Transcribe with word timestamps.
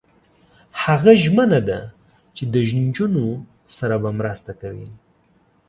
هغه 0.83 1.11
ژمنه 1.23 1.59
ده 1.69 1.79
چې 2.35 2.43
له 2.51 2.61
نجونو 2.85 3.25
سره 3.77 3.95
به 4.03 4.09
مرسته 4.19 4.51
کوي. 4.61 4.89